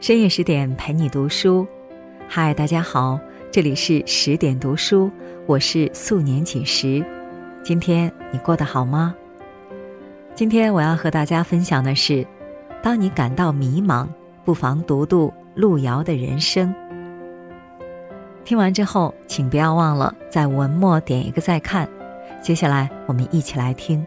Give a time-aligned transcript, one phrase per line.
[0.00, 1.68] 深夜十点陪你读书，
[2.26, 3.20] 嗨，大家好，
[3.52, 5.10] 这里是十点读书，
[5.46, 7.04] 我是素年锦时。
[7.62, 9.14] 今天你过得好吗？
[10.34, 12.26] 今天我要和大家分享的是，
[12.82, 14.08] 当你感到迷茫，
[14.42, 16.74] 不妨读读路遥的人生。
[18.42, 21.86] 听完之后，请不要忘了在文末点一个再看。
[22.40, 24.02] 接下来，我们一起来听。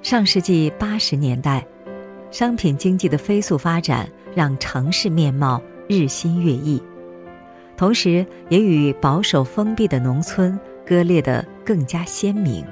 [0.00, 1.62] 上世纪八十年代。
[2.30, 6.82] 商品经济的飞速发展让城市面貌日新月异，
[7.76, 12.64] 同时也与保守封闭的农村割裂得更加鲜明。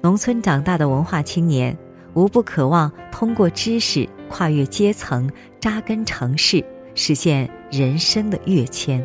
[0.00, 1.76] 农村长大的文化青年，
[2.14, 5.30] 无不渴望通过知识跨越阶层，
[5.60, 9.04] 扎根城市，实现人生的跃迁。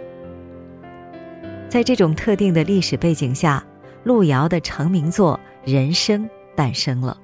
[1.67, 3.63] 在这种特定的历史背景下，
[4.03, 5.39] 路遥的成名作
[5.71, 6.23] 《人生》
[6.55, 7.17] 诞生了。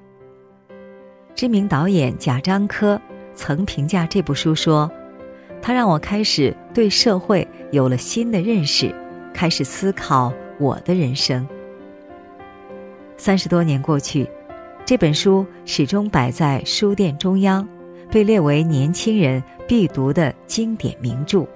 [1.40, 3.00] 知名导演贾樟柯
[3.34, 4.92] 曾评价这部书说
[5.62, 8.94] ：“他让我开始对社会有了新的认识，
[9.32, 11.48] 开始思考我的人生。”
[13.16, 14.28] 三十多年过去，
[14.84, 17.66] 这本书始终摆在书店中央，
[18.10, 21.46] 被列为年轻人必读的经典名著。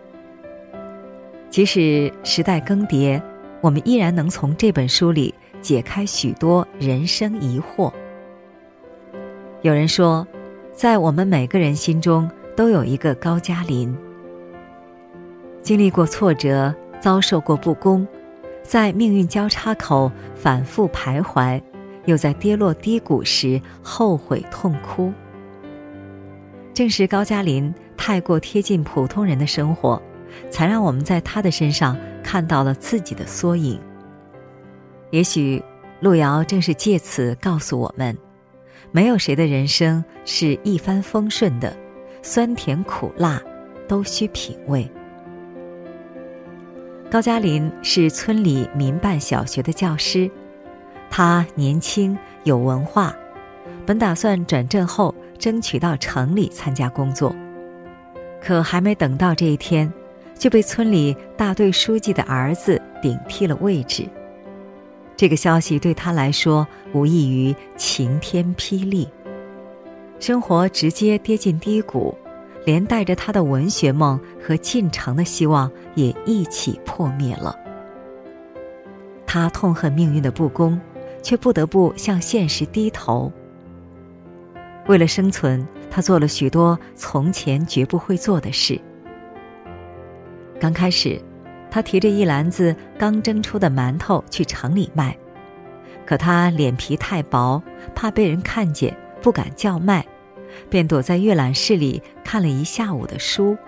[1.50, 3.20] 即使时代更迭，
[3.60, 7.92] 我们依然能从这本书里解开许多人生疑惑。
[9.64, 10.28] 有人说，
[10.74, 13.96] 在我们每个人心中都有一个高加林。
[15.62, 18.06] 经历过挫折，遭受过不公，
[18.62, 21.58] 在命运交叉口反复徘徊，
[22.04, 25.10] 又在跌落低谷时后悔痛哭。
[26.74, 29.98] 正是高加林太过贴近普通人的生活，
[30.50, 33.80] 才让我们在他的身上看到了自己的缩影。
[35.10, 35.64] 也许，
[36.00, 38.14] 路遥正是借此告诉我们。
[38.94, 41.76] 没有谁的人生是一帆风顺的，
[42.22, 43.42] 酸甜苦辣
[43.88, 44.88] 都需品味。
[47.10, 50.30] 高加林是村里民办小学的教师，
[51.10, 53.12] 他年轻有文化，
[53.84, 57.34] 本打算转正后争取到城里参加工作，
[58.40, 59.92] 可还没等到这一天，
[60.38, 64.08] 就被村里大队书记的儿子顶替了位置。
[65.16, 69.08] 这个消息对他来说无异于晴天霹雳，
[70.18, 72.12] 生活直接跌进低谷，
[72.64, 77.56] 连带着他的文学梦和进城的希望也一起破灭了。
[79.24, 80.80] 他痛恨命运的不公，
[81.22, 83.32] 却不得不向现实低头。
[84.86, 88.80] 为了生存，他做了许多从前绝不会做的事。
[90.60, 91.20] 刚开始。
[91.74, 95.18] 他提着一篮子刚蒸出的馒头去城里卖，
[96.06, 97.60] 可他脸皮太薄，
[97.96, 100.06] 怕被人看见，不敢叫卖，
[100.70, 103.58] 便躲在阅览室里看了一下午的书。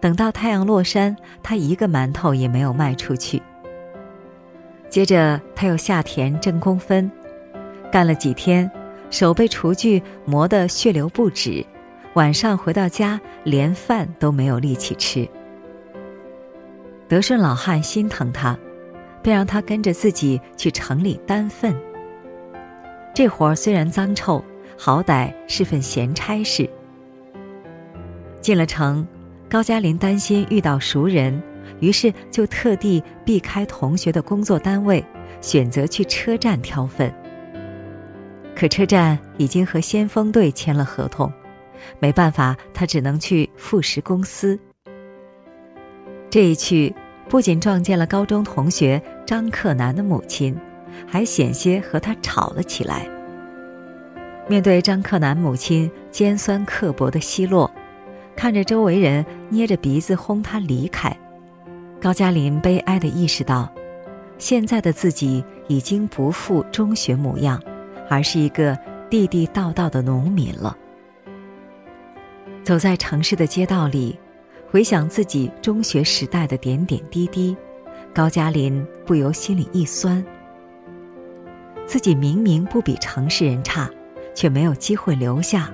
[0.00, 3.40] 等到太阳落山，他一个馒头也没有卖出去。
[4.90, 7.10] 接着他又下田挣工分，
[7.90, 8.70] 干了几天，
[9.08, 11.64] 手被厨具磨得血流不止，
[12.12, 15.26] 晚上回到家连饭都没有力气吃。
[17.12, 18.58] 德顺老汉心疼他，
[19.22, 21.76] 便让他跟着自己去城里担粪。
[23.12, 24.42] 这活儿虽然脏臭，
[24.78, 26.66] 好歹是份闲差事。
[28.40, 29.06] 进了城，
[29.50, 31.38] 高加林担心遇到熟人，
[31.80, 35.04] 于是就特地避开同学的工作单位，
[35.42, 37.12] 选择去车站挑粪。
[38.56, 41.30] 可车站已经和先锋队签了合同，
[41.98, 44.58] 没办法，他只能去副食公司。
[46.30, 46.90] 这一去。
[47.28, 50.54] 不仅撞见了高中同学张克南的母亲，
[51.06, 53.08] 还险些和他吵了起来。
[54.48, 57.70] 面对张克南母亲尖酸刻薄的奚落，
[58.36, 61.16] 看着周围人捏着鼻子轰他离开，
[62.00, 63.72] 高加林悲哀地意识到，
[64.36, 67.62] 现在的自己已经不复中学模样，
[68.10, 68.76] 而是一个
[69.08, 70.76] 地地道道的农民了。
[72.62, 74.18] 走在城市的街道里。
[74.72, 77.54] 回想自己中学时代的点点滴滴，
[78.14, 80.24] 高加林不由心里一酸。
[81.86, 83.90] 自己明明不比城市人差，
[84.34, 85.70] 却没有机会留下，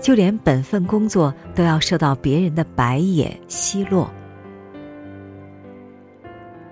[0.00, 4.10] 就连本分工作都要受到别人的白眼奚落。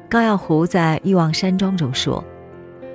[0.09, 2.25] 高耀湖在《欲望山庄》中说：“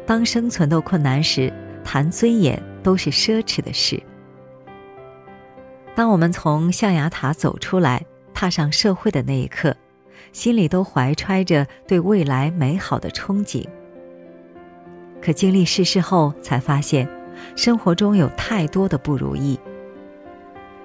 [0.05, 1.49] 当生存都困难时，
[1.81, 4.03] 谈尊严都是奢侈的事。”
[5.95, 8.05] 当我们从象牙塔走出来。
[8.33, 9.75] 踏上社会的那一刻，
[10.31, 13.65] 心里都怀揣着对未来美好的憧憬。
[15.21, 17.07] 可经历世事后，才发现，
[17.55, 19.57] 生活中有太多的不如意，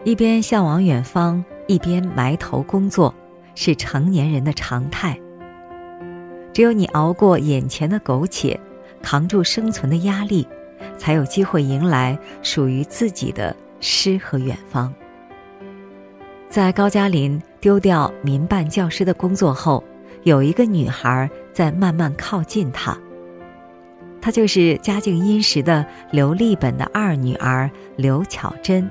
[0.04, 3.14] 一边向往远方，一边埋头工作，
[3.54, 5.18] 是成年人的常态。
[6.52, 8.58] 只有你熬过眼前的苟且，
[9.02, 10.46] 扛住生存的压力，
[10.96, 14.92] 才有机会迎来属于自己的诗和远方。
[16.48, 19.84] 在高加林丢掉民办教师的工作后，
[20.22, 22.96] 有一个女孩在慢慢靠近他。
[24.20, 28.88] 她就是家境殷实的刘立本的二女儿刘巧珍。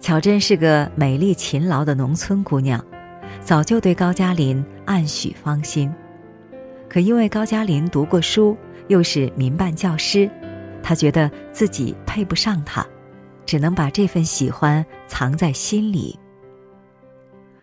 [0.00, 2.84] 巧珍是个美丽勤劳的农村姑娘，
[3.40, 5.92] 早就对高加林暗许芳心。
[6.88, 8.56] 可因为高加林读过书，
[8.88, 10.28] 又是民办教师，
[10.82, 12.84] 她觉得自己配不上他，
[13.50, 16.16] 只能把这份喜欢藏在心里。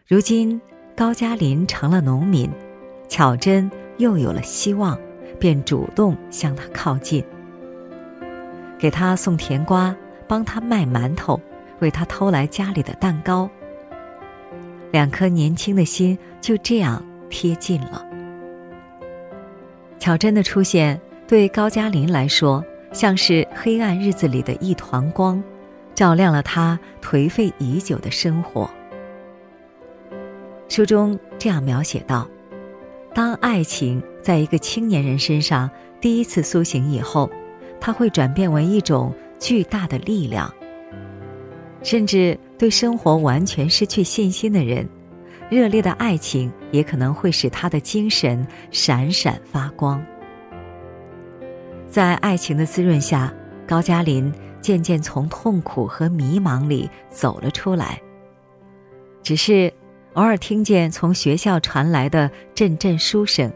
[0.05, 0.59] 如今
[0.97, 2.51] 高加林成了农民，
[3.07, 4.99] 巧珍又有了希望，
[5.39, 7.23] 便主动向他靠近，
[8.77, 9.95] 给他送甜瓜，
[10.27, 11.39] 帮他卖馒头，
[11.79, 13.49] 为他偷来家里的蛋糕。
[14.91, 18.05] 两颗年轻的心就这样贴近了。
[19.99, 22.61] 巧珍的出现对高加林来说，
[22.91, 25.41] 像是黑暗日子里的一团光，
[25.97, 28.69] 照亮了他颓废已久的生活。
[30.69, 32.29] 书中这样描写道
[33.15, 35.67] ：“当爱情在一个青年人身上
[35.99, 37.27] 第一次苏醒以后，
[37.81, 40.53] 它会转变为一种巨大的力量。
[41.81, 44.87] 甚至对生活完全失去信心的人。”
[45.49, 49.99] 热烈的爱情也可能会使他的精神闪闪发光。
[51.87, 53.33] 在爱情的滋润下，
[53.65, 58.01] 高加林渐渐从痛苦和迷茫里走了出来。
[59.23, 59.71] 只是
[60.13, 63.51] 偶尔听见从学校传来的阵阵书声，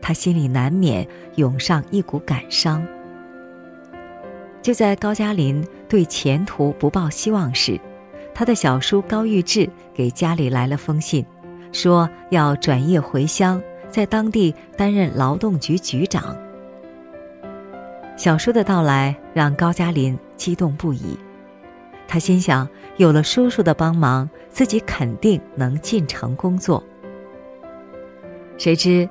[0.00, 1.06] 他心里难免
[1.36, 2.84] 涌上一股感伤。
[4.60, 7.80] 就在高加林对前途不抱希望时，
[8.34, 11.24] 他的小叔高玉志给家里来了封信，
[11.72, 13.60] 说要转业回乡，
[13.90, 16.36] 在当地担任劳动局局长。
[18.16, 21.18] 小叔的到来让高加林激动不已，
[22.06, 26.82] 他心想，有了叔叔的帮忙，自己肯定能进城工作。
[28.58, 29.08] 谁知，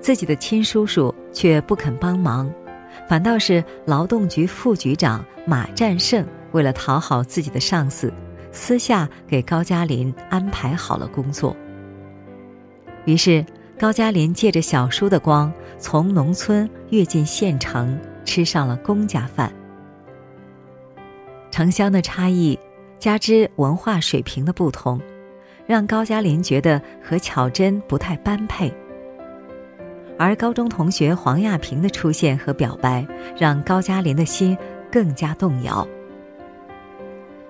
[0.00, 2.48] 自己的亲叔叔却不肯帮忙，
[3.08, 8.12] 反倒是劳动局副局长马占胜为了讨好自己的上司。
[8.52, 11.54] 私下给高加林安排好了工作。
[13.04, 13.44] 于是，
[13.78, 19.50] 高加林借着小叔的光，从农村跃进县城，吃上了公家饭。
[21.50, 22.58] 城乡的差异，
[22.98, 25.00] 加之文化水平的不同，
[25.66, 28.70] 让高加林觉得和巧珍不太般配。
[30.18, 33.06] 而高中同学黄亚萍的出现和表白，
[33.38, 34.56] 让高加林的心
[34.90, 35.86] 更加动摇。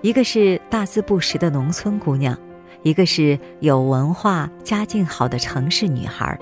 [0.01, 2.37] 一个是大字不识的农村姑娘，
[2.83, 6.37] 一个是有文化、家境好的城市女孩。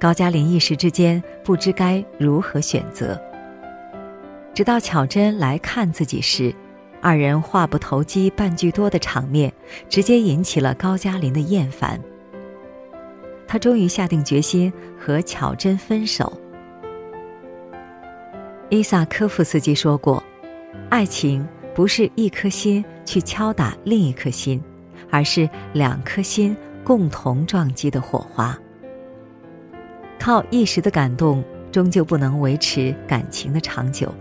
[0.00, 3.20] 高加林一时之间不知该如何选择。
[4.54, 6.52] 直到巧珍来看自己时，
[7.00, 9.52] 二人话不投机半句多的场面，
[9.88, 12.00] 直接引起了高加林的厌烦。
[13.46, 16.32] 他终于下定决心和巧珍分手。
[18.70, 20.20] 伊萨科夫斯基说过
[20.90, 24.60] ：“爱情。”不是一颗心去敲打另一颗心，
[25.08, 28.58] 而是两颗心共同撞击的火花。
[30.20, 34.14] 靠一时的感动，终究不能维持感情的长久。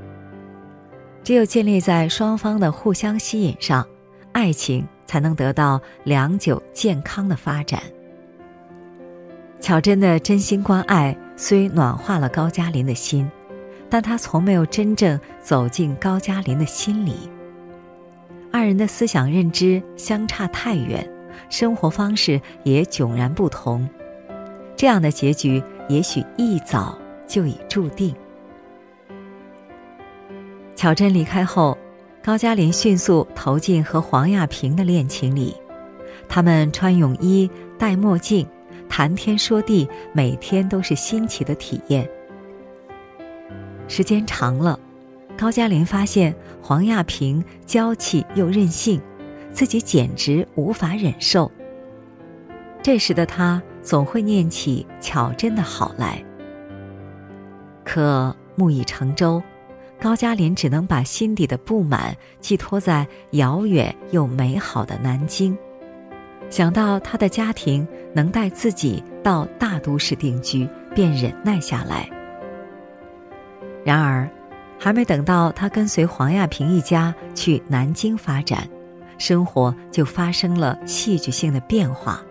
[1.21, 3.85] 只有建立在双方的互相吸引上，
[4.31, 7.81] 爱情才能得到良久健康的发展。
[9.59, 13.29] 巧珍的真心关爱虽暖化了高加林的心，
[13.89, 17.29] 但他从没有真正走进高加林的心里。
[18.53, 21.07] 二人的思想认知相差太远，
[21.49, 23.87] 生活方式也迥然不同，
[24.77, 28.15] 这样的结局也许一早就已注定。
[30.75, 31.77] 巧珍离开后，
[32.23, 35.53] 高加林迅速投进和黄亚萍的恋情里，
[36.29, 38.47] 他们穿泳衣、戴墨镜，
[38.87, 42.09] 谈天说地，每天都是新奇的体验。
[43.89, 44.79] 时间长了。
[45.37, 49.01] 高加林发现黄亚萍娇气又任性，
[49.53, 51.49] 自己简直无法忍受。
[52.83, 56.23] 这时的他总会念起巧珍的好来。
[57.83, 59.41] 可木已成舟，
[59.99, 65.57] 高加林只能把心底的不满寄托在遥远又美好的南京，
[66.49, 72.09] 想到他的家庭能带自己到大都市定居，便忍耐下来。
[73.83, 74.29] 然而。
[74.81, 78.65] 还没等到他跟随黄亚萍一家去南京发展，
[79.17, 82.23] 生活就发生了戏剧性的变化。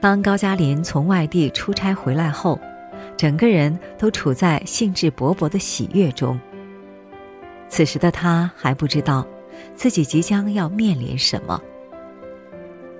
[0.00, 2.58] 当高加林从外地出差回来后，
[3.16, 6.40] 整个人都处在兴致勃勃的喜悦中。
[7.68, 9.26] 此时的他还不知道，
[9.74, 11.60] 自己即将要面临什么。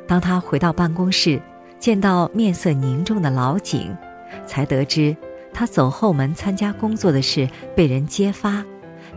[0.06, 1.40] 当他回到办公室，
[1.78, 3.96] 见到面色凝重的老井，
[4.46, 5.16] 才得知
[5.54, 8.62] 他走后门参加工作的事被人揭发，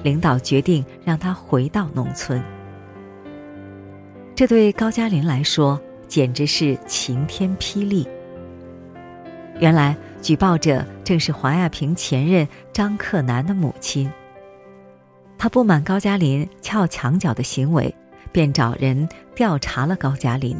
[0.03, 2.41] 领导决定让他回到农村。
[4.33, 5.79] 这对高加林来说
[6.13, 8.07] 简直是晴天霹雳。
[9.59, 14.07] 原来举报者正是黄亚平前任张克南的母亲。
[15.39, 17.91] 他不满高加林撬墙角的行为，
[18.31, 20.55] 便找人调查了高加林。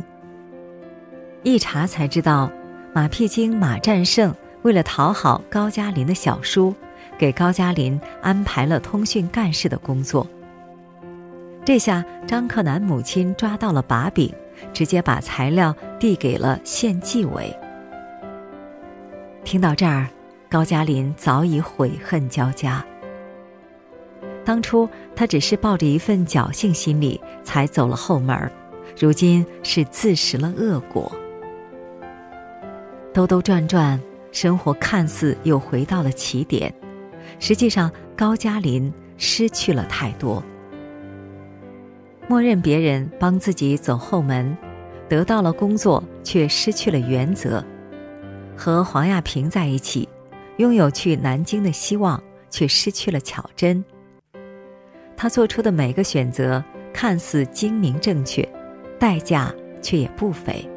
[1.44, 2.52] 一查才知道，
[2.92, 4.34] 马屁精马占胜
[4.64, 6.74] 为了讨好高加林的小叔，
[7.16, 10.28] 给高加林安排了通讯干事的工作。
[11.64, 14.34] 这下张克南母亲抓到了把柄，
[14.72, 17.54] 直接把材料递给了县纪委。
[19.44, 20.08] 听到这儿，
[20.50, 22.86] 高加林早已悔恨交加。
[24.46, 28.52] 当初他只是抱着一份侥幸心理才走了后门，
[29.00, 31.12] 如今是自食了恶果。
[33.14, 34.00] 兜兜转转，
[34.32, 36.74] 生活看似又回到了起点，
[37.40, 40.44] 实际上高加林失去了太多。
[42.28, 44.58] 默认别人帮自己走后门，
[45.10, 47.64] 得到了工作却失去了原则；
[48.58, 50.08] 和黄亚平在一起，
[50.58, 53.84] 拥有去南京的希望，却失去了巧珍。
[55.16, 56.64] 他做出的每个选择
[56.94, 58.48] 看似精明正确，
[58.98, 60.68] 代价却也不菲。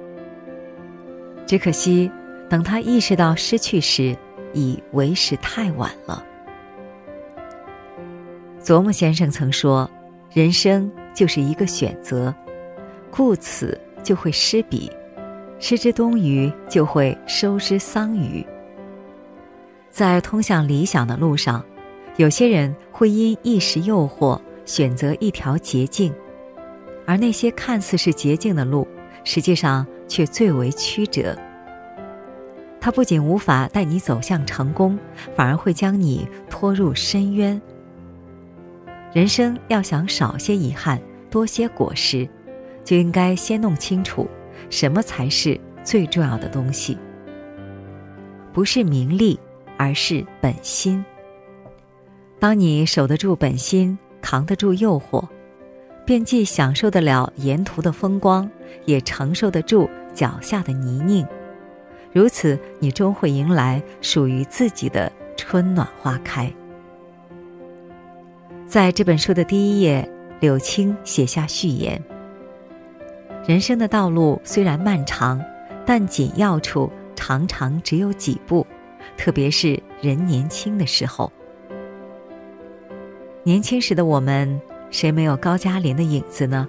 [1.47, 2.11] 只可惜，
[2.51, 4.17] 等他意识到失去时，
[4.53, 6.25] 已为时太晚了。
[8.59, 9.89] 佐木先生曾说
[10.33, 12.33] ：“人生就是一个选择，
[13.11, 14.89] 顾此就会失彼，
[15.59, 18.47] 失之东隅就会收之桑榆。”
[19.91, 21.65] 在通向理想的路上。
[22.17, 26.11] 有些人会因一时诱惑选择一条捷径，
[27.05, 28.89] 而那些看似是捷径的路，
[29.23, 31.37] 实际上却最为曲折。
[32.81, 34.99] 它不仅无法带你走向成功，
[35.35, 37.61] 反而会将你拖入深渊。
[39.17, 42.29] 人生要想少些遗憾，多些果实，
[42.85, 44.29] 就应该先弄清楚
[44.69, 46.99] 什么才是最重要的东西。
[48.53, 49.41] 不是名利，
[49.79, 51.03] 而是本心。
[52.39, 55.27] 当你守得住本心，扛得住诱惑，
[56.05, 58.47] 便既享受得了沿途的风光，
[58.85, 61.27] 也承受得住脚下的泥泞。
[62.13, 66.53] 如此，你终会迎来属于自己的春暖花开。
[68.67, 70.07] 在这本书的第一页，
[70.41, 72.03] 柳青写下序言：
[73.47, 75.41] 人生的道路虽然漫长，
[75.87, 78.67] 但紧要处常常只有几步，
[79.17, 81.33] 特别是人年轻的时候。
[83.45, 86.67] 年轻时的我们，谁没有高加林的影子呢？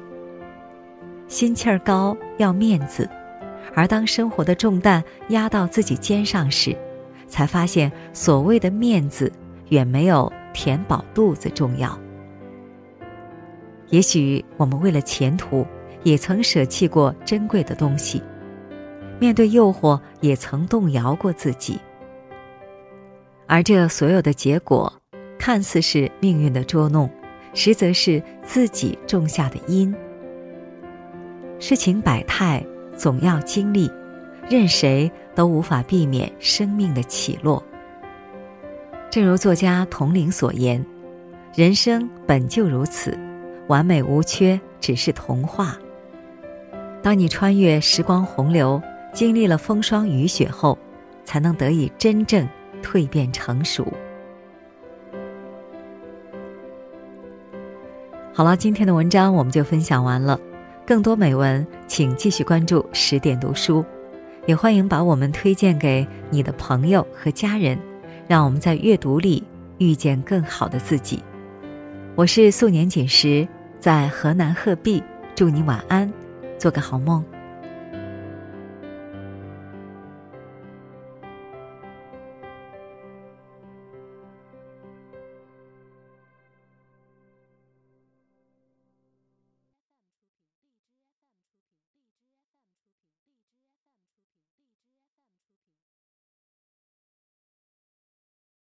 [1.27, 3.09] 心气儿高，要面子，
[3.73, 6.77] 而当生活的重担压到自己肩上时，
[7.27, 9.33] 才发现所谓的面子
[9.69, 11.95] 远没有填饱肚子重要。
[13.89, 15.63] 也许我们为了前途，
[16.01, 18.23] 也曾舍弃过珍贵的东西，
[19.19, 21.79] 面对诱惑也曾动摇过自己，
[23.45, 24.91] 而这所有的结果。
[25.37, 27.07] 看似是命运的捉弄，
[27.53, 29.95] 实则是自己种下的因。
[31.59, 32.65] 事情百态，
[32.97, 33.89] 总要经历，
[34.49, 37.63] 任谁都无法避免生命的起落。
[39.09, 40.85] 正如作家童玲所言
[41.55, 43.17] ：“人生本就如此，
[43.67, 45.77] 完美无缺只是童话。”
[47.01, 48.81] 当你穿越时光洪流，
[49.13, 50.77] 经历了风霜雨雪后，
[51.23, 52.47] 才能得以真正
[52.83, 53.87] 蜕变成熟。
[58.33, 60.39] 好了，今天的文章我们就分享完了。
[60.85, 63.83] 更多美文，请继续关注十点读书，
[64.45, 67.79] 也欢迎把我们推荐给你的朋友和家人，
[68.27, 69.41] 让我们在阅读里
[69.77, 71.23] 遇见更好的自己。
[72.15, 73.47] 我是素年锦时，
[73.79, 75.01] 在河南鹤壁，
[75.33, 76.11] 祝你晚安，
[76.57, 77.23] 做个好梦。